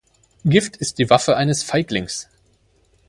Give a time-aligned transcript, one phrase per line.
[0.45, 2.27] Gift ist die Waffe eines Feiglings.